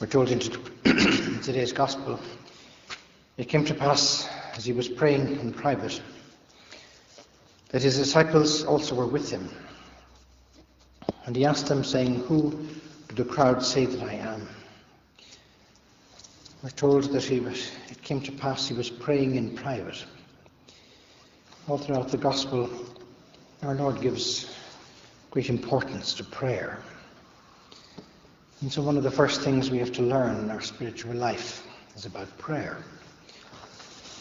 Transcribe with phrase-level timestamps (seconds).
[0.00, 0.38] We're told in
[1.42, 2.20] today's Gospel,
[3.36, 6.00] it came to pass as he was praying in private
[7.70, 9.50] that his disciples also were with him.
[11.26, 12.64] And he asked them, saying, Who
[13.08, 14.48] do the crowd say that I am?
[16.62, 20.04] We're told that he was, it came to pass he was praying in private.
[21.66, 22.70] All throughout the Gospel,
[23.64, 24.54] our Lord gives
[25.32, 26.78] great importance to prayer.
[28.60, 31.64] And so, one of the first things we have to learn in our spiritual life
[31.94, 32.78] is about prayer.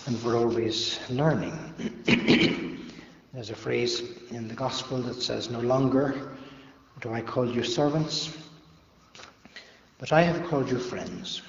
[0.06, 1.58] And we're always learning.
[3.34, 6.38] There's a phrase in the Gospel that says, No longer
[7.02, 8.38] do I call you servants,
[9.98, 11.42] but I have called you friends.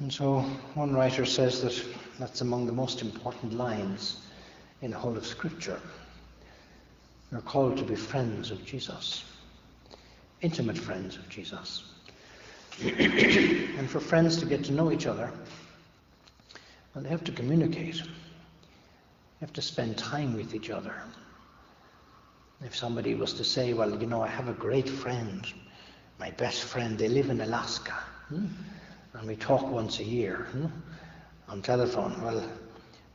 [0.00, 0.40] And so,
[0.74, 1.80] one writer says that
[2.18, 4.26] that's among the most important lines
[4.82, 5.80] in the whole of Scripture.
[7.30, 9.29] We're called to be friends of Jesus
[10.42, 11.84] intimate friends of Jesus.
[12.82, 15.30] and for friends to get to know each other,
[16.94, 17.96] well, they have to communicate.
[17.96, 20.94] They have to spend time with each other.
[22.62, 25.46] If somebody was to say, well, you know, I have a great friend,
[26.18, 27.94] my best friend, they live in Alaska,
[28.28, 28.46] hmm?
[29.14, 30.66] and we talk once a year hmm?
[31.48, 32.44] on telephone, well,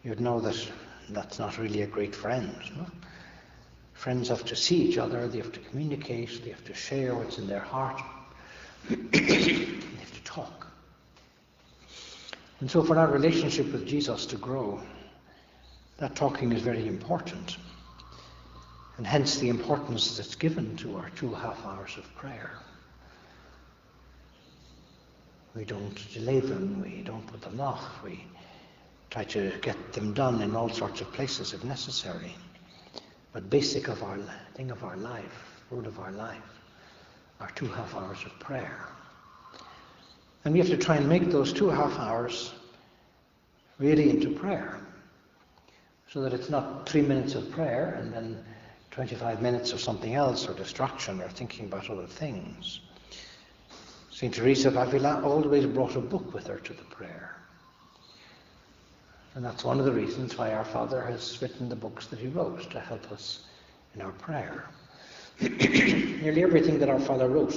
[0.03, 0.71] you'd know that
[1.09, 2.55] that's not really a great friend.
[2.75, 2.85] No?
[3.95, 7.39] Friends have to see each other, they have to communicate, they have to share what's
[7.39, 7.99] in their heart,
[8.89, 10.67] they have to talk.
[12.59, 14.81] And so, for our relationship with Jesus to grow,
[15.97, 17.57] that talking is very important.
[18.97, 22.51] And hence the importance that's given to our two half hours of prayer.
[25.55, 28.25] We don't delay them, we don't put them off, we
[29.09, 32.35] try to get them done in all sorts of places if necessary
[33.35, 34.17] but basic of our
[34.53, 36.61] thing of our life, root of our life,
[37.41, 38.87] are two half hours of prayer.
[40.45, 42.53] And we have to try and make those two half hours
[43.77, 44.79] really into prayer.
[46.07, 48.41] So that it's not three minutes of prayer and then
[48.91, 52.79] 25 minutes of something else or distraction or thinking about other things.
[54.11, 54.33] St.
[54.33, 57.34] Teresa of Avila always brought a book with her to the prayer.
[59.35, 62.27] And that's one of the reasons why our Father has written the books that he
[62.27, 63.41] wrote to help us
[63.93, 64.65] in our prayer.
[65.41, 67.53] Nearly everything that our Father wrote,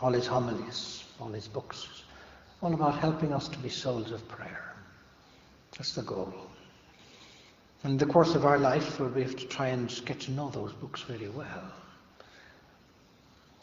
[0.00, 2.04] all his homilies, all his books,
[2.62, 4.74] all about helping us to be souls of prayer.
[5.76, 6.32] That's the goal.
[7.84, 10.72] In the course of our life, we have to try and get to know those
[10.72, 11.70] books very well.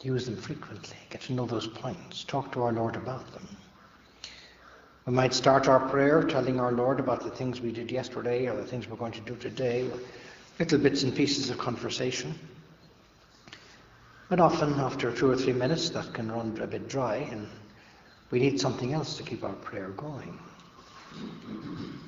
[0.00, 3.48] Use them frequently, get to know those points, talk to our Lord about them.
[5.06, 8.56] We might start our prayer telling our Lord about the things we did yesterday or
[8.56, 9.90] the things we're going to do today,
[10.58, 12.38] little bits and pieces of conversation.
[14.30, 17.46] But often, after two or three minutes, that can run a bit dry, and
[18.30, 20.38] we need something else to keep our prayer going.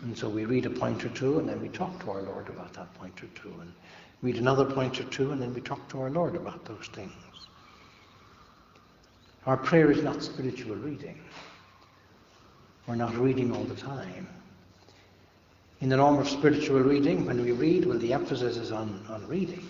[0.03, 2.49] And so we read a point or two, and then we talk to our Lord
[2.49, 3.73] about that point or two, and
[4.23, 7.13] read another point or two, and then we talk to our Lord about those things.
[9.45, 11.21] Our prayer is not spiritual reading.
[12.87, 14.29] We're not reading all the time.
[15.81, 19.27] In the norm of spiritual reading, when we read, well, the emphasis is on, on
[19.27, 19.69] reading.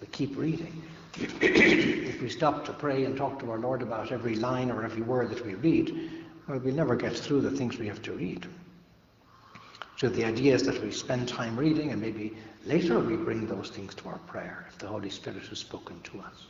[0.00, 0.82] We keep reading.
[1.16, 5.02] if we stop to pray and talk to our Lord about every line or every
[5.02, 6.10] word that we read,
[6.48, 8.46] well, we'll never get through the things we have to read.
[9.96, 13.70] So the idea is that we spend time reading and maybe later we bring those
[13.70, 16.46] things to our prayer if the Holy Spirit has spoken to us.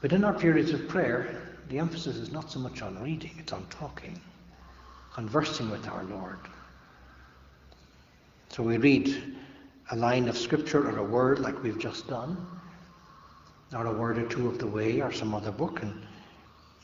[0.00, 3.54] But in our periods of prayer, the emphasis is not so much on reading, it's
[3.54, 4.20] on talking,
[5.14, 6.36] conversing with our Lord.
[8.50, 9.34] So we read
[9.90, 12.36] a line of scripture or a word like we've just done,
[13.72, 15.94] or a word or two of the way or some other book, and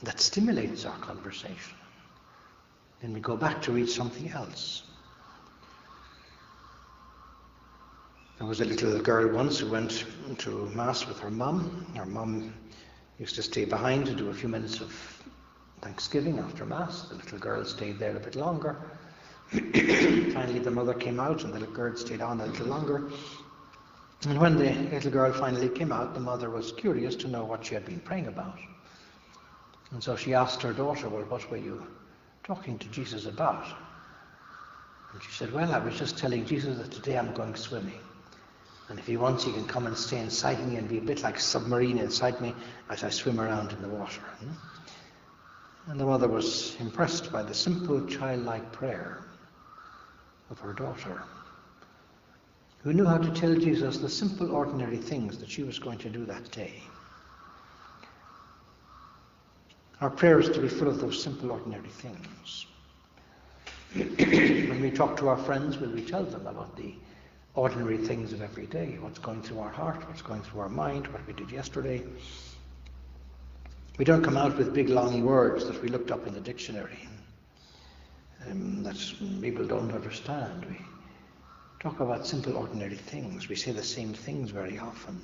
[0.04, 1.76] that stimulates our conversation.
[3.02, 4.84] Then we go back to read something else.
[8.38, 10.06] There was a little girl once who went
[10.38, 11.84] to Mass with her mum.
[11.94, 12.54] Her mum
[13.18, 14.92] used to stay behind to do a few minutes of
[15.80, 17.08] Thanksgiving after Mass.
[17.08, 18.76] The little girl stayed there a bit longer.
[19.50, 23.10] finally, the mother came out, and the little girl stayed on a little longer.
[24.26, 27.64] And when the little girl finally came out, the mother was curious to know what
[27.64, 28.58] she had been praying about.
[29.90, 31.86] And so she asked her daughter, Well, what were you
[32.44, 33.64] talking to Jesus about?
[35.12, 38.00] And she said, Well, I was just telling Jesus that today I'm going swimming.
[38.88, 41.22] And if he wants, he can come and stay inside me and be a bit
[41.22, 42.54] like a submarine inside me
[42.88, 44.20] as I swim around in the water.
[44.20, 45.90] Hmm?
[45.90, 49.24] And the mother was impressed by the simple childlike prayer
[50.50, 51.22] of her daughter,
[52.78, 56.08] who knew how to tell Jesus the simple, ordinary things that she was going to
[56.08, 56.82] do that day.
[60.00, 62.66] Our prayer is to be full of those simple, ordinary things.
[63.94, 66.94] when we talk to our friends, will we tell them about the
[67.58, 71.08] ordinary things of every day, what's going through our heart, what's going through our mind,
[71.08, 72.02] what we did yesterday.
[73.98, 77.08] We don't come out with big long words that we looked up in the dictionary
[78.46, 78.96] um, that
[79.42, 80.66] people don't understand.
[80.70, 80.78] We
[81.80, 83.48] talk about simple, ordinary things.
[83.48, 85.20] We say the same things very often.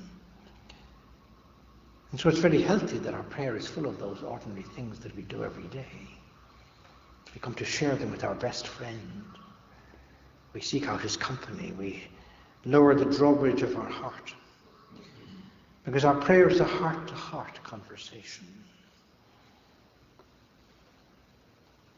[2.10, 5.14] And so it's very healthy that our prayer is full of those ordinary things that
[5.14, 6.08] we do every day.
[7.32, 9.24] We come to share them with our best friend.
[10.54, 11.72] We seek out his company.
[11.72, 12.04] We
[12.64, 14.32] lower the drawbridge of our heart.
[15.84, 18.46] Because our prayer is a heart to heart conversation.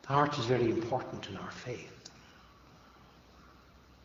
[0.03, 1.93] The heart is very important in our faith.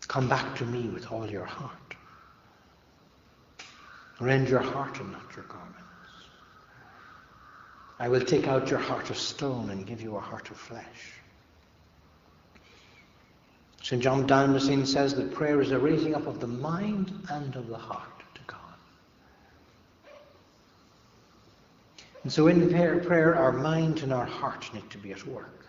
[0.07, 1.71] Come back to me with all your heart.
[4.19, 5.77] Rend your heart and not your garments.
[7.97, 11.20] I will take out your heart of stone and give you a heart of flesh.
[13.83, 14.01] St.
[14.01, 17.77] John Damascene says that prayer is a raising up of the mind and of the
[17.77, 18.59] heart to God.
[22.23, 25.65] And so in prayer, our mind and our heart need to be at work.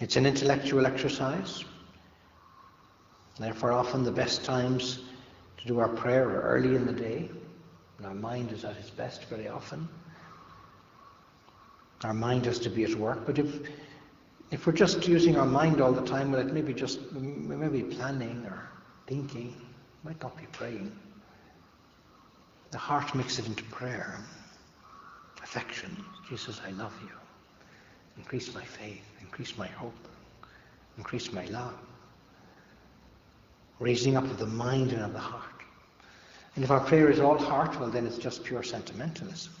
[0.00, 1.64] It's an intellectual exercise.
[3.38, 5.00] Therefore, often the best times
[5.58, 7.28] to do our prayer are early in the day.
[7.98, 9.88] And our mind is at its best very often.
[12.04, 13.26] Our mind has to be at work.
[13.26, 13.68] But if
[14.50, 17.20] if we're just using our mind all the time, well, it may be just, we
[17.56, 18.68] may be planning or
[19.06, 19.54] thinking,
[20.04, 20.96] might not be praying.
[22.70, 24.18] The heart makes it into prayer.
[25.42, 25.96] Affection.
[26.28, 27.10] Jesus, I love you.
[28.16, 29.04] Increase my faith.
[29.20, 29.94] Increase my hope.
[30.98, 31.74] Increase my love.
[33.80, 35.42] Raising up of the mind and of the heart.
[36.54, 39.52] And if our prayer is all heart, well, then it's just pure sentimentalism.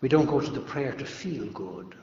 [0.00, 1.94] We don't go to the prayer to feel good.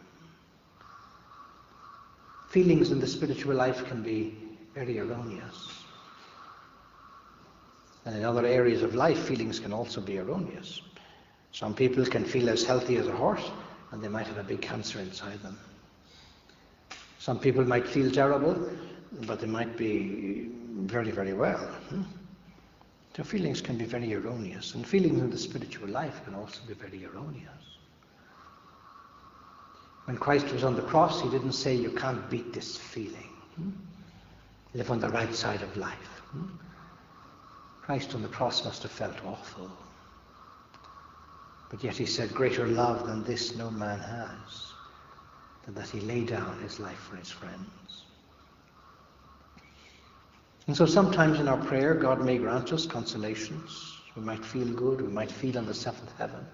[2.50, 4.34] Feelings in the spiritual life can be
[4.74, 5.72] very erroneous.
[8.06, 10.82] And in other areas of life, feelings can also be erroneous.
[11.52, 13.52] Some people can feel as healthy as a horse,
[13.92, 15.60] and they might have a big cancer inside them.
[17.20, 18.70] Some people might feel terrible,
[19.28, 21.60] but they might be very, very well.
[21.90, 22.04] Hmm?
[23.16, 26.74] So feelings can be very erroneous, and feelings in the spiritual life can also be
[26.74, 27.69] very erroneous.
[30.10, 33.30] When Christ was on the cross, he didn't say, You can't beat this feeling.
[33.58, 33.70] Hmm?
[34.74, 36.24] Live on the right side of life.
[36.32, 36.48] Hmm?
[37.84, 39.70] Christ on the cross must have felt awful.
[41.70, 44.74] But yet he said, Greater love than this no man has,
[45.66, 48.06] than that he lay down his life for his friends.
[50.66, 54.00] And so sometimes in our prayer, God may grant us consolations.
[54.16, 56.48] We might feel good, we might feel in the seventh heaven.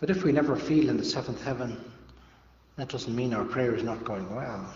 [0.00, 1.78] But if we never feel in the seventh heaven,
[2.76, 4.74] that doesn't mean our prayer is not going well.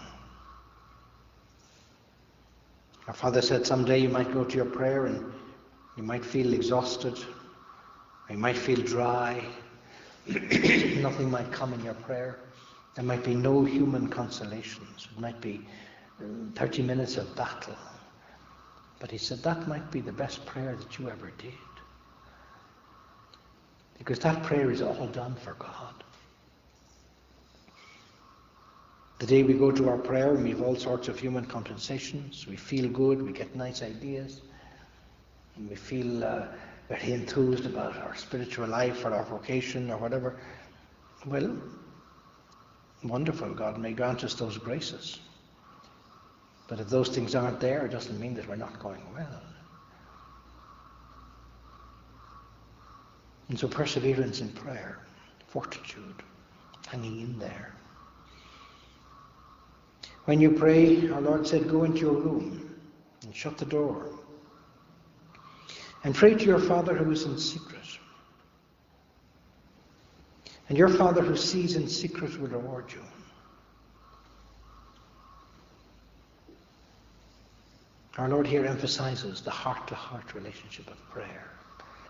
[3.08, 5.32] Our Father said someday you might go to your prayer and
[5.96, 7.18] you might feel exhausted,
[8.28, 9.42] you might feel dry,
[10.26, 12.38] nothing might come in your prayer.
[12.94, 15.08] There might be no human consolations.
[15.10, 15.66] It might be
[16.20, 17.76] um, 30 minutes of battle.
[19.00, 21.52] But he said that might be the best prayer that you ever did.
[23.98, 26.04] Because that prayer is all done for God.
[29.20, 32.56] The day we go to our prayer we have all sorts of human compensations, we
[32.56, 34.42] feel good, we get nice ideas,
[35.56, 36.46] and we feel uh,
[36.88, 40.36] very enthused about our spiritual life or our vocation or whatever.
[41.26, 41.56] Well,
[43.02, 43.54] wonderful.
[43.54, 45.20] God may grant us those graces.
[46.68, 49.42] But if those things aren't there, it doesn't mean that we're not going well.
[53.48, 54.98] And so perseverance in prayer,
[55.48, 56.22] fortitude,
[56.86, 57.74] hanging in there.
[60.24, 62.74] When you pray, our Lord said, go into your room
[63.22, 64.08] and shut the door
[66.04, 67.80] and pray to your Father who is in secret.
[70.68, 73.02] And your Father who sees in secret will reward you.
[78.16, 81.50] Our Lord here emphasizes the heart to heart relationship of prayer.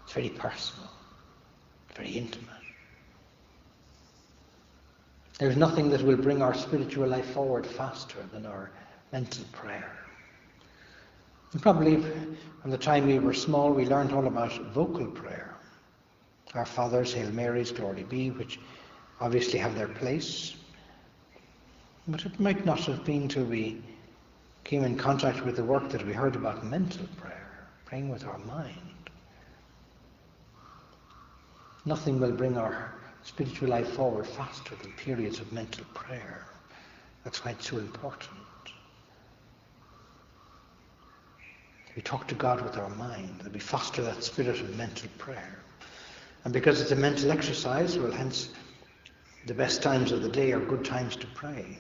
[0.05, 0.91] It's very personal,
[1.95, 2.49] very intimate.
[5.39, 8.71] There's nothing that will bring our spiritual life forward faster than our
[9.13, 9.93] mental prayer.
[11.53, 12.03] And probably
[12.63, 15.55] from the time we were small, we learned all about vocal prayer.
[16.55, 18.61] Our Fathers, Hail Marys, Glory be, which
[19.21, 20.55] obviously have their place.
[22.07, 23.83] But it might not have been till we
[24.63, 28.39] came in contact with the work that we heard about mental prayer, praying with our
[28.39, 28.94] mind.
[31.87, 36.47] Nothing will bring our spiritual life forward faster than periods of mental prayer.
[37.25, 38.31] That's why it's so important.
[41.97, 45.59] We talk to God with our mind, that we foster that spirit of mental prayer.
[46.45, 48.51] And because it's a mental exercise, well, hence,
[49.47, 51.79] the best times of the day are good times to pray.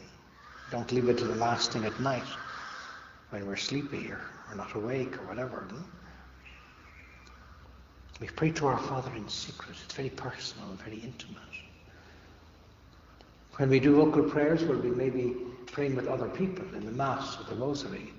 [0.70, 2.23] Don't leave it to the last thing at night
[3.30, 4.20] when we're sleepy or,
[4.50, 5.66] or not awake or whatever.
[5.70, 5.78] No?
[8.21, 9.76] We pray to our Father in secret.
[9.85, 11.42] It's very personal and very intimate.
[13.56, 15.35] When we do vocal prayers, well, we may be
[15.66, 18.12] praying with other people in the Mass or the Rosary.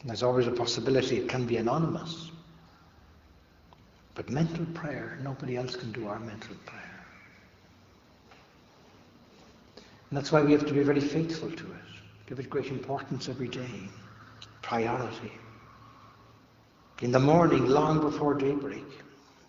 [0.00, 2.30] And there's always a possibility it can be anonymous.
[4.14, 7.06] But mental prayer, nobody else can do our mental prayer.
[10.10, 11.88] And that's why we have to be very faithful to it.
[12.26, 13.88] Give it great importance every day.
[14.62, 15.32] Priority.
[17.00, 18.84] In the morning, long before daybreak,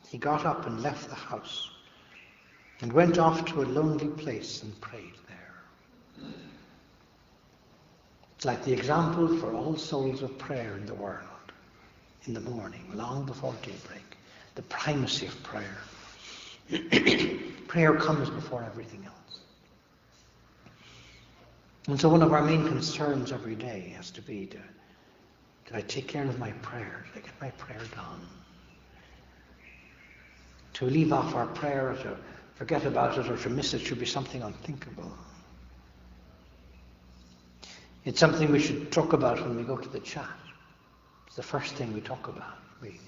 [0.07, 1.71] he got up and left the house
[2.81, 6.29] and went off to a lonely place and prayed there.
[8.35, 11.25] It's like the example for all souls of prayer in the world.
[12.25, 14.17] In the morning, long before daybreak,
[14.53, 15.77] the primacy of prayer.
[17.67, 19.39] prayer comes before everything else.
[21.87, 24.59] And so one of our main concerns every day has to be to,
[25.69, 27.05] did I take care of my prayer?
[27.13, 28.27] Did I get my prayer done?
[30.73, 32.17] To leave off our prayer, to
[32.55, 35.11] forget about it, or to miss it should be something unthinkable.
[38.03, 40.25] It's something we should talk about when we go to the chat.
[41.27, 42.57] It's the first thing we talk about.
[42.81, 42.99] We,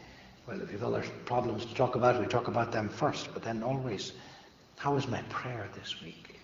[0.46, 3.41] well, if we have other problems to talk about, we talk about them first, but
[3.41, 4.12] then always,
[4.77, 6.39] how was my prayer this week?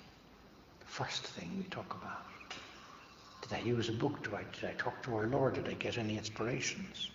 [0.79, 2.25] The first thing we talk about.
[3.41, 4.24] Did I use a book?
[4.24, 5.56] Did I, talk to our Lord?
[5.56, 7.12] Did I get any inspirations?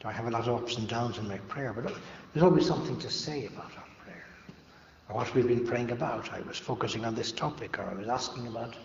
[0.00, 1.72] Do I have a lot of ups and downs in my prayer?
[1.72, 1.92] But
[2.32, 4.24] there's always something to say about our prayer.
[5.08, 6.32] Or what we've been praying about.
[6.32, 8.76] I was focusing on this topic, or I was asking about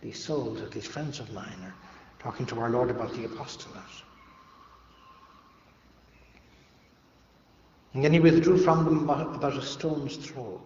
[0.00, 1.74] these souls, or these friends of mine, or
[2.18, 3.82] talking to our Lord about the apostolate.
[7.94, 10.60] And then he withdrew from them about a stone's throw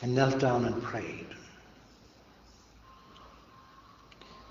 [0.00, 1.26] and knelt down and prayed.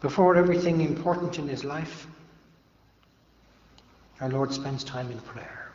[0.01, 2.07] Before everything important in his life,
[4.19, 5.71] our Lord spends time in prayer.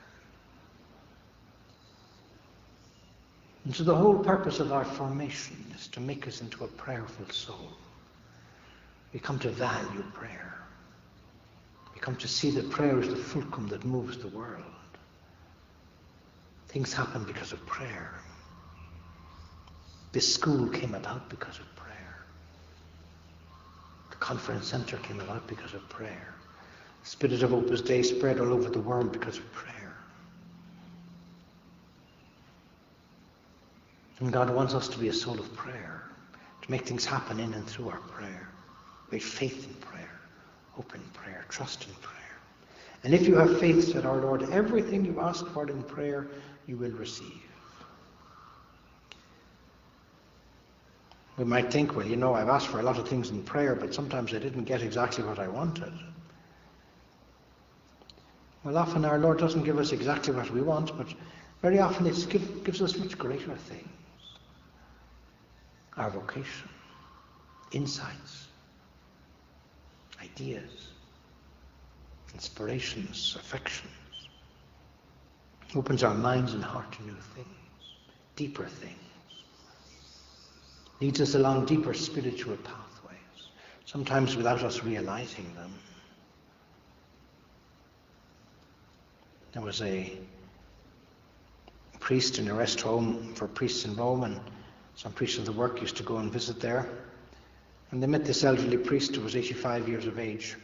[3.64, 7.28] And so the whole purpose of our formation is to make us into a prayerful
[7.30, 7.72] soul.
[9.12, 10.54] We come to value prayer.
[11.94, 14.62] We come to see that prayer is the fulcrum that moves the world.
[16.68, 18.12] Things happen because of prayer.
[20.12, 21.85] This school came about because of prayer.
[24.26, 26.34] Conference center came about because of prayer.
[27.04, 29.96] The spirit of Opus Dei spread all over the world because of prayer.
[34.18, 36.10] And God wants us to be a soul of prayer,
[36.60, 38.48] to make things happen in and through our prayer.
[39.12, 40.18] We have faith in prayer,
[40.72, 42.40] hope in prayer, trust in prayer.
[43.04, 46.26] And if you have faith, said our Lord, everything you ask for in prayer,
[46.66, 47.45] you will receive.
[51.38, 53.74] We might think, well, you know, I've asked for a lot of things in prayer,
[53.74, 55.92] but sometimes I didn't get exactly what I wanted.
[58.64, 61.06] Well, often our Lord doesn't give us exactly what we want, but
[61.60, 63.88] very often it give, gives us much greater things.
[65.98, 66.68] Our vocation,
[67.72, 68.48] insights,
[70.22, 70.88] ideas,
[72.32, 73.92] inspirations, affections.
[75.74, 77.94] Opens our minds and heart to new things,
[78.36, 79.05] deeper things
[81.00, 83.48] leads us along deeper spiritual pathways,
[83.84, 85.72] sometimes without us realizing them.
[89.52, 90.18] There was a
[92.00, 94.40] priest in a rest home for priests in Rome, and
[94.94, 96.88] some priests of the work used to go and visit there.
[97.90, 100.56] And they met this elderly priest who was 85 years of age.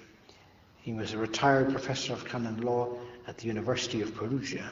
[0.78, 2.88] He was a retired professor of canon law
[3.26, 4.68] at the University of Perugia.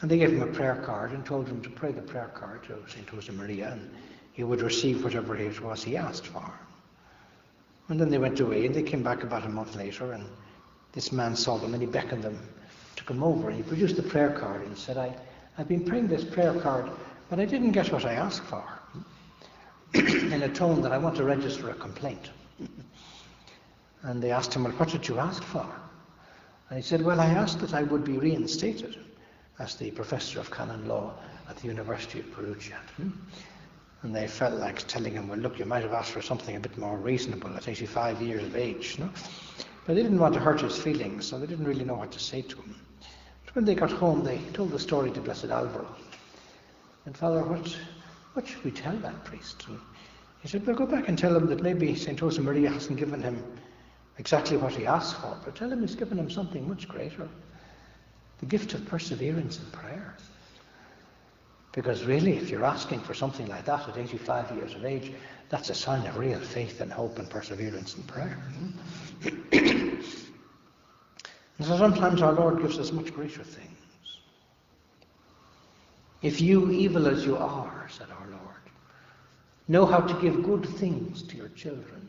[0.00, 2.64] And they gave him a prayer card and told him to pray the prayer card
[2.64, 3.06] to St.
[3.06, 3.90] Josemaria and
[4.32, 6.52] he would receive whatever it was he asked for.
[7.88, 10.26] And then they went away and they came back about a month later and
[10.92, 12.38] this man saw them and he beckoned them
[12.96, 15.14] to come over and he produced the prayer card and said, I,
[15.56, 16.90] I've been praying this prayer card,
[17.30, 18.64] but I didn't get what I asked for.
[19.94, 22.30] in a tone that I want to register a complaint.
[24.02, 25.66] and they asked him, Well, what did you ask for?
[26.68, 28.98] And he said, Well, I asked that I would be reinstated
[29.58, 31.14] as the professor of canon law
[31.48, 32.76] at the University of Perugia.
[32.96, 33.10] Hmm?
[34.02, 36.60] And they felt like telling him, Well, look, you might have asked for something a
[36.60, 38.98] bit more reasonable at 85 years of age.
[38.98, 39.08] No?
[39.86, 42.18] But they didn't want to hurt his feelings, so they didn't really know what to
[42.18, 42.76] say to him.
[43.44, 45.88] But when they got home, they told the story to Blessed Alvaro.
[47.06, 47.76] And Father, what,
[48.34, 49.64] what should we tell that priest?
[49.68, 49.78] And
[50.42, 52.18] he said, Well, go back and tell him that maybe St.
[52.18, 53.42] Josemaria hasn't given him
[54.18, 57.28] exactly what he asked for, but tell him he's given him something much greater
[58.40, 60.16] the gift of perseverance in prayer.
[61.72, 65.12] Because really, if you're asking for something like that at 85 years of age,
[65.48, 68.38] that's a sign of real faith and hope and perseverance in prayer.
[69.52, 70.02] and
[71.60, 73.76] so sometimes our Lord gives us much greater things.
[76.22, 78.40] If you, evil as you are, said our Lord,
[79.68, 82.08] know how to give good things to your children,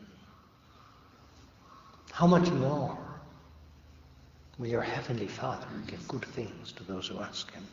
[2.10, 2.98] how much more
[4.58, 7.64] will your heavenly Father give good things to those who ask him?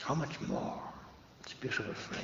[0.00, 0.80] How much more?
[1.42, 2.22] It's a beautiful phrase.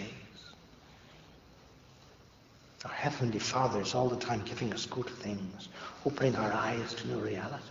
[2.84, 5.68] Our Heavenly Father is all the time giving us good things,
[6.04, 7.62] opening our eyes to new realities,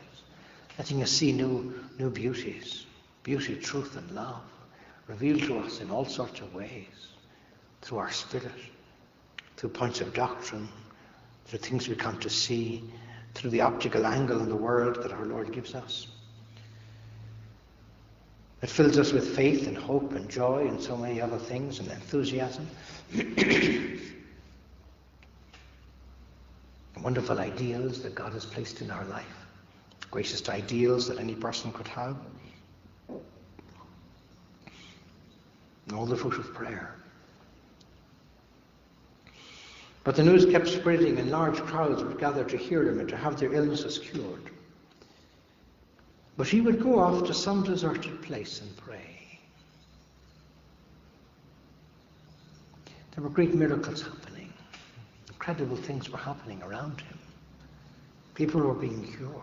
[0.80, 2.88] letting us see new, new beauties,
[3.22, 4.42] beauty, truth, and love,
[5.08, 6.88] revealed to us in all sorts of ways,
[7.82, 8.52] through our spirit,
[9.56, 10.68] through points of doctrine,
[11.46, 12.84] through things we come to see,
[13.34, 16.08] through the optical angle in the world that our Lord gives us.
[18.62, 21.92] It fills us with faith and hope and joy and so many other things and
[21.92, 22.66] enthusiasm.
[27.02, 29.26] Wonderful ideals that God has placed in our life.
[30.12, 32.16] Greatest ideals that any person could have.
[33.10, 33.20] And
[35.98, 36.96] all the fruit of prayer.
[40.04, 43.16] But the news kept spreading, and large crowds would gather to hear him and to
[43.16, 44.50] have their illnesses cured.
[46.36, 49.40] But he would go off to some deserted place and pray.
[53.16, 54.52] There were great miracles happening.
[55.30, 57.20] Incredible things were happening around him.
[58.34, 59.42] People were being cured.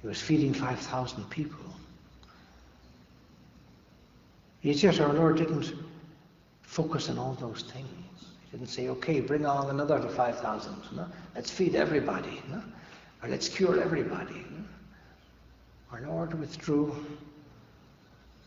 [0.00, 1.64] He was feeding 5,000 people.
[4.62, 5.74] Yet our Lord didn't
[6.62, 8.05] focus on all those things.
[8.52, 10.74] Didn't say, okay, bring along another 5,000.
[10.94, 11.06] No?
[11.34, 12.42] Let's feed everybody.
[12.50, 12.62] No?
[13.22, 14.44] Or let's cure everybody.
[15.92, 16.94] Our Lord withdrew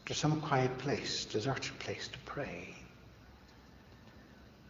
[0.05, 2.75] to some quiet place, deserted place to pray.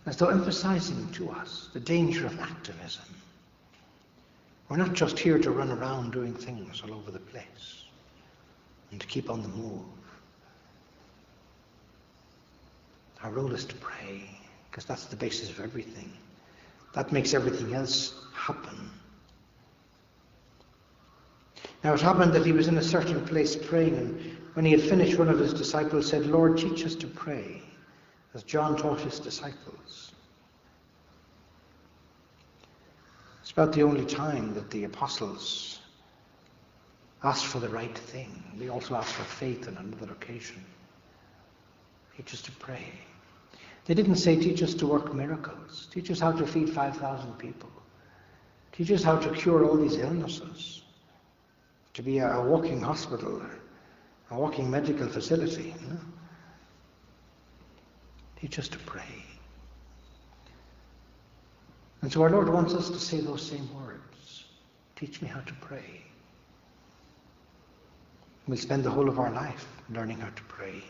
[0.05, 3.05] As though emphasizing to us the danger of activism.
[4.69, 7.85] We're not just here to run around doing things all over the place
[8.91, 9.81] and to keep on the move.
[13.23, 14.38] Our role is to pray,
[14.69, 16.11] because that's the basis of everything.
[16.93, 18.89] That makes everything else happen.
[21.83, 24.81] Now it happened that he was in a certain place praying, and when he had
[24.81, 27.61] finished, one of his disciples said, Lord, teach us to pray,
[28.33, 30.11] as John taught his disciples.
[33.41, 35.79] It's about the only time that the apostles
[37.23, 38.43] asked for the right thing.
[38.57, 40.63] They also asked for faith on another occasion.
[42.15, 42.91] Teach us to pray.
[43.89, 45.87] They didn't say, teach us to work miracles.
[45.91, 47.71] Teach us how to feed 5,000 people.
[48.71, 50.83] Teach us how to cure all these illnesses
[51.95, 53.41] to be a, walking hospital,
[54.29, 55.73] a walking medical facility.
[55.81, 55.99] You know?
[58.39, 59.25] Teach us to pray.
[62.03, 64.45] And so our Lord wants us to say those same words.
[64.97, 66.03] Teach me how to pray.
[68.47, 70.83] We'll spend the whole of our life learning how to pray.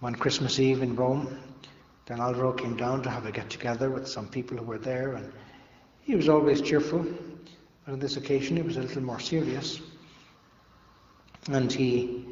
[0.00, 1.38] One Christmas Eve in Rome,
[2.04, 5.14] Don Alvaro came down to have a get together with some people who were there,
[5.14, 5.32] and
[6.02, 7.04] he was always cheerful.
[7.84, 9.80] But on this occasion, he was a little more serious.
[11.48, 12.26] And he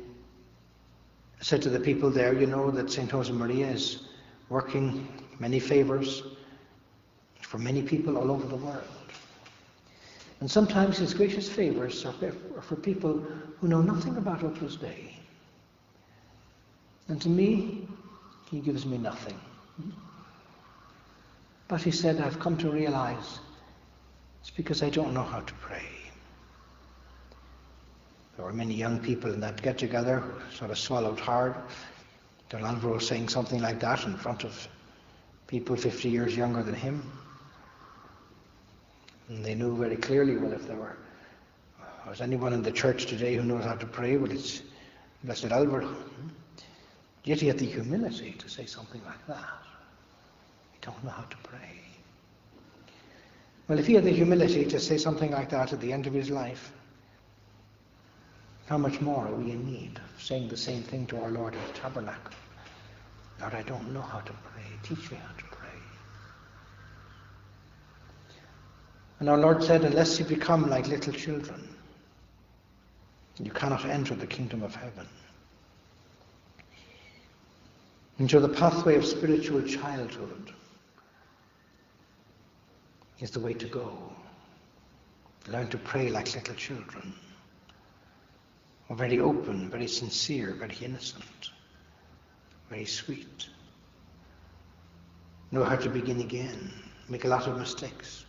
[1.40, 3.10] said to the people there, You know that St.
[3.10, 4.02] Josemaria is
[4.50, 6.22] working many favours
[7.40, 8.84] for many people all over the world.
[10.40, 12.12] And sometimes his greatest favours are
[12.60, 13.24] for people
[13.58, 15.23] who know nothing about Opus Dei.
[17.08, 17.86] And to me,
[18.50, 19.38] he gives me nothing.
[21.68, 23.38] But he said, I've come to realize
[24.40, 25.86] it's because I don't know how to pray.
[28.36, 31.54] There were many young people in that get together, who sort of swallowed hard.
[32.50, 34.68] Don Alvaro saying something like that in front of
[35.46, 37.10] people 50 years younger than him.
[39.28, 40.96] And they knew very clearly, well, if there were,
[42.06, 44.62] was anyone in the church today who knows how to pray, well, it's
[45.22, 45.94] Blessed Alvaro.
[47.24, 49.38] Yet he had the humility to say something like that.
[49.38, 51.80] I don't know how to pray.
[53.66, 56.12] Well, if he had the humility to say something like that at the end of
[56.12, 56.70] his life,
[58.66, 61.54] how much more are we in need of saying the same thing to our Lord
[61.54, 62.34] in the tabernacle?
[63.40, 64.62] Lord, I don't know how to pray.
[64.82, 65.68] Teach me how to pray.
[69.20, 71.68] And our Lord said, unless you become like little children,
[73.42, 75.06] you cannot enter the kingdom of heaven.
[78.18, 80.52] Into the pathway of spiritual childhood
[83.18, 83.98] is the way to go.
[85.48, 87.12] Learn to pray like little children.
[88.88, 91.50] Or very open, very sincere, very innocent,
[92.70, 93.48] very sweet.
[95.50, 96.72] Know how to begin again.
[97.08, 98.24] Make a lot of mistakes.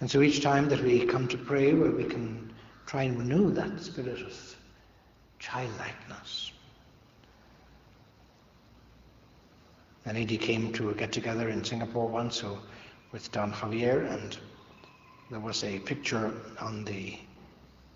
[0.00, 2.52] And so each time that we come to pray, where we can
[2.86, 4.32] try and renew that spirit of
[5.42, 6.52] childlikeness.
[10.04, 12.58] And lady came to a get together in Singapore once so
[13.12, 14.38] with Don Javier, and
[15.30, 17.18] there was a picture on the,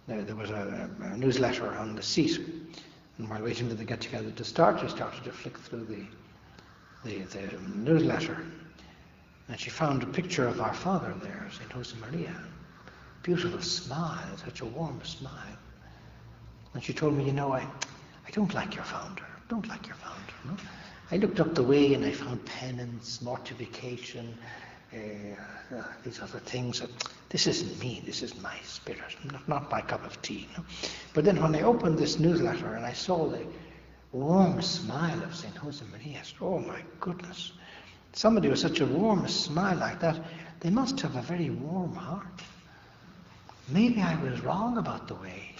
[0.06, 2.40] there was a, a newsletter on the seat.
[3.18, 6.04] And while waiting for the get together to start, she started to flick through the,
[7.04, 8.44] the, the newsletter.
[9.48, 11.70] And she found a picture of our father there, St.
[11.70, 12.34] Josemaria.
[13.22, 15.56] Beautiful smile, such a warm smile.
[16.76, 19.24] And she told me, you know, I, I don't like your founder.
[19.48, 20.34] Don't like your founder.
[20.44, 20.56] No?
[21.10, 24.36] I looked up the way and I found penance, mortification,
[24.92, 24.98] uh,
[25.74, 26.82] uh, these other things.
[27.30, 28.02] This isn't me.
[28.04, 29.16] This is my spirit.
[29.24, 30.48] Not, not my cup of tea.
[30.54, 30.66] No?
[31.14, 33.46] But then when I opened this newsletter and I saw the
[34.12, 35.54] warm smile of St.
[35.54, 37.52] Josemaria, oh my goodness.
[38.12, 40.20] Somebody with such a warm smile like that,
[40.60, 42.42] they must have a very warm heart.
[43.70, 45.55] Maybe I was wrong about the way.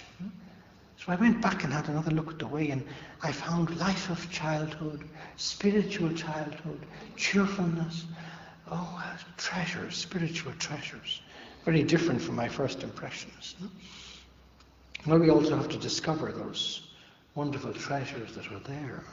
[1.07, 2.85] So I went back and had another look at the way and
[3.23, 5.05] I found life of childhood,
[5.37, 8.03] spiritual childhood, cheerfulness.
[8.69, 11.21] Oh, uh, treasures, spiritual treasures.
[11.63, 13.55] Very different from my first impressions.
[13.61, 13.69] No?
[15.05, 16.89] Well, we also have to discover those
[17.35, 19.05] wonderful treasures that are there.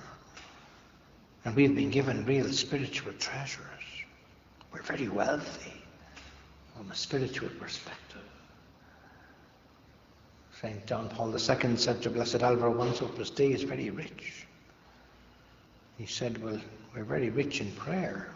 [1.44, 3.60] And we've been given real spiritual treasures.
[4.72, 5.80] We're very wealthy
[6.76, 8.33] from a spiritual perspective.
[10.60, 10.86] St.
[10.86, 14.46] John Paul II said to Blessed Alvaro once, Opus Dei is very rich.
[15.98, 16.60] He said, well,
[16.94, 18.28] we're very rich in prayer.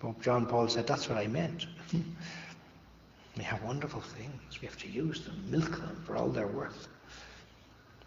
[0.00, 1.66] Pope John Paul said, that's what I meant.
[3.36, 4.60] we have wonderful things.
[4.60, 6.88] We have to use them, milk them for all they're worth.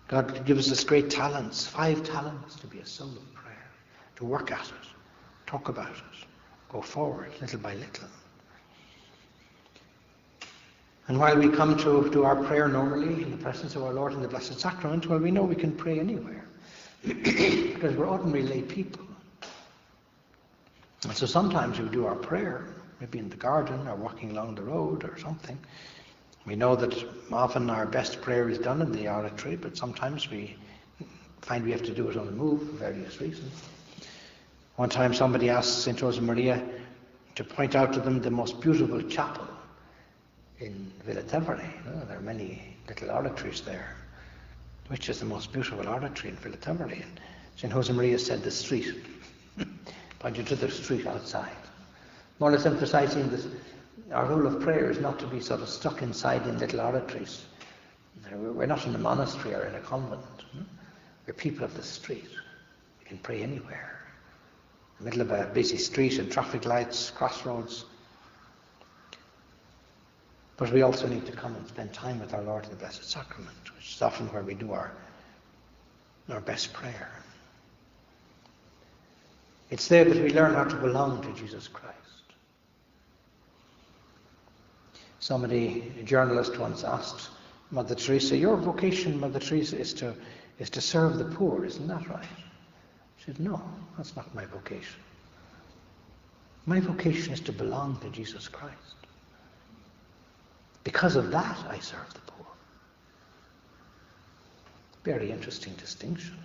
[0.07, 3.71] God gives us great talents, five talents to be a soul of prayer,
[4.17, 4.87] to work at it,
[5.47, 6.27] talk about it,
[6.69, 8.07] go forward little by little.
[11.07, 14.13] And while we come to do our prayer normally in the presence of our Lord
[14.13, 16.43] in the Blessed Sacrament, well, we know we can pray anywhere
[17.05, 19.05] because we're ordinary lay people.
[21.03, 22.65] And so sometimes we do our prayer,
[22.99, 25.59] maybe in the garden or walking along the road or something.
[26.47, 30.57] We know that often our best prayer is done in the oratory, but sometimes we
[31.41, 33.53] find we have to do it on the move for various reasons.
[34.77, 35.99] One time somebody asked St.
[35.99, 36.67] Josemaria
[37.35, 39.47] to point out to them the most beautiful chapel
[40.59, 41.69] in Villa Tevere.
[42.07, 43.95] There are many little oratories there.
[44.87, 47.01] Which is the most beautiful oratory in Villa Tevere?
[47.01, 47.19] And
[47.57, 47.73] St.
[47.73, 48.95] Josemaria said the street.
[50.19, 51.51] Pointed to the street outside.
[52.39, 53.45] More or less emphasizing that
[54.11, 57.45] our rule of prayer is not to be sort of stuck inside in little oratories.
[58.31, 60.23] We're not in a monastery or in a convent.
[60.51, 60.63] Hmm?
[61.27, 62.29] We're people of the street.
[62.99, 63.99] We can pray anywhere.
[64.99, 67.85] In the middle of a busy street and traffic lights, crossroads,
[70.57, 73.09] but we also need to come and spend time with our Lord in the Blessed
[73.09, 74.91] Sacrament, which is often where we do our,
[76.29, 77.11] our best prayer.
[79.69, 81.95] It's there that we learn how to belong to Jesus Christ.
[85.19, 87.29] Somebody, a journalist once asked
[87.71, 90.13] Mother Teresa, your vocation, Mother Teresa, is to,
[90.59, 92.23] is to serve the poor, isn't that right?
[93.17, 93.61] She said, no,
[93.97, 94.99] that's not my vocation.
[96.67, 98.94] My vocation is to belong to Jesus Christ.
[100.85, 102.45] Because of that, I serve the poor.
[105.03, 106.37] Very interesting distinction.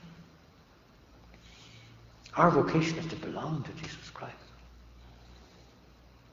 [2.37, 4.35] Our vocation is to belong to Jesus Christ.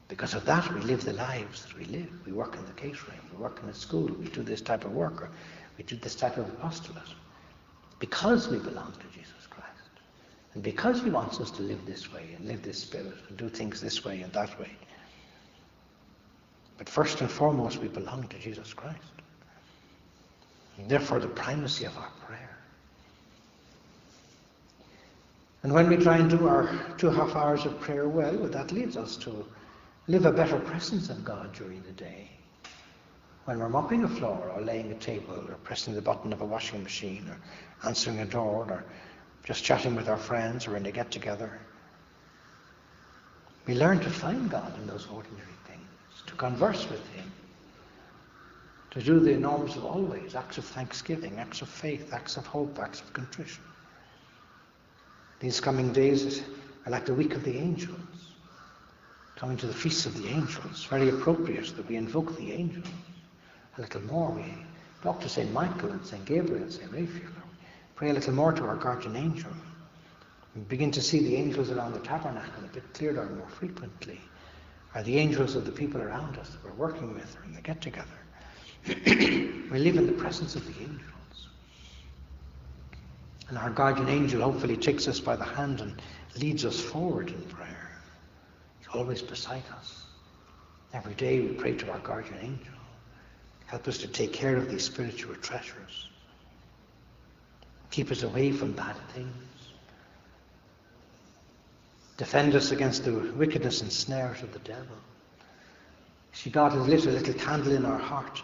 [0.08, 2.10] Because of that, we live the lives that we live.
[2.26, 4.93] We work in the catering, we work in the school, we do this type of
[4.93, 5.30] work, or
[5.78, 7.13] we do this type of apostolate.
[8.00, 9.67] Because we belong to Jesus Christ.
[10.54, 13.50] And because he wants us to live this way and live this spirit and do
[13.50, 14.72] things this way and that way.
[16.77, 18.97] But first and foremost, we belong to Jesus Christ.
[20.77, 22.57] And therefore, the primacy of our prayer.
[25.63, 28.71] And when we try and do our two half hours of prayer well, well, that
[28.71, 29.45] leads us to
[30.07, 32.29] live a better presence of God during the day.
[33.45, 36.45] When we're mopping a floor or laying a table or pressing the button of a
[36.45, 38.85] washing machine or answering a door or
[39.43, 41.59] just chatting with our friends or in a get together,
[43.65, 45.57] we learn to find God in those ordinary
[46.38, 47.32] converse with Him,
[48.91, 52.80] to do the norms of always acts of thanksgiving, acts of faith, acts of hope,
[52.80, 53.63] acts of contrition.
[55.39, 56.41] These coming days
[56.86, 58.00] are like the week of the angels,
[59.36, 60.86] coming to the feasts of the angels.
[60.86, 62.88] Very appropriate that we invoke the angels
[63.78, 64.32] a little more.
[64.32, 64.52] We
[65.04, 65.52] talk to St.
[65.52, 66.26] Michael and St.
[66.26, 66.91] Gabriel and St.
[66.91, 67.30] Raphael.
[67.95, 69.52] Pray a little more to our guardian angel.
[70.56, 74.19] We begin to see the angels around the tabernacle a bit clearer and more frequently.
[74.97, 77.62] Are the angels of the people around us that we're working with or in the
[77.62, 78.07] get together.
[78.88, 81.49] we live in the presence of the angels.
[83.47, 86.01] And our guardian angel hopefully takes us by the hand and
[86.38, 87.91] leads us forward in prayer.
[88.79, 90.05] He's always beside us.
[90.93, 92.73] Every day we pray to our guardian angel.
[93.67, 96.10] Help us to take care of these spiritual treasures.
[97.91, 99.57] Keep us away from bad things.
[102.17, 104.97] Defend us against the wickedness and snares of the devil.
[106.34, 108.41] See, God has lit a little candle in our heart,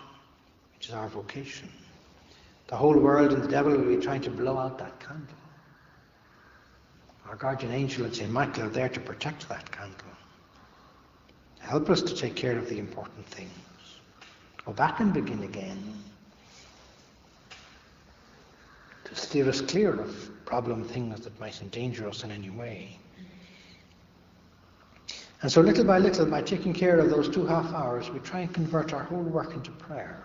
[0.75, 1.69] which is our vocation.
[2.67, 5.35] The whole world and the devil will be trying to blow out that candle.
[7.27, 8.31] Our guardian angel and St.
[8.31, 10.07] Michael are there to protect that candle.
[11.59, 13.51] Help us to take care of the important things.
[14.65, 16.03] Go back and begin again.
[19.05, 22.99] To steer us clear of problem things that might endanger us in any way.
[25.43, 28.39] And so, little by little, by taking care of those two half hours, we try
[28.39, 30.23] and convert our whole work into prayer.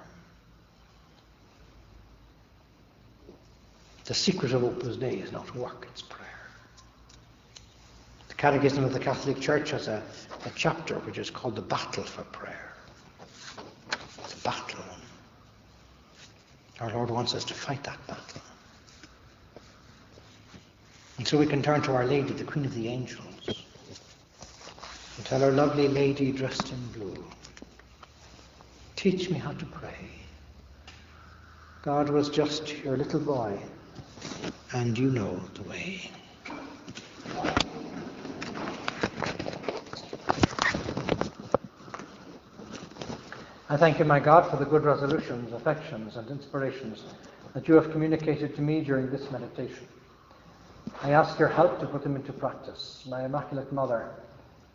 [4.04, 6.28] The secret of Opus Dei is not work, it's prayer.
[8.28, 10.04] The Catechism of the Catholic Church has a,
[10.46, 12.72] a chapter which is called the Battle for Prayer.
[14.20, 14.84] It's a battle.
[16.78, 18.40] Our Lord wants us to fight that battle.
[21.16, 23.64] And so we can turn to Our Lady, the Queen of the Angels,
[25.18, 27.24] and tell our lovely lady dressed in blue,
[28.94, 30.08] teach me how to pray.
[31.82, 33.58] God was just your little boy
[34.72, 36.10] and you know the way.
[43.70, 47.02] I thank you, my God, for the good resolutions, affections, and inspirations
[47.54, 49.88] that you have communicated to me during this meditation.
[51.02, 53.04] I ask your help to put them into practice.
[53.08, 54.10] My Immaculate Mother,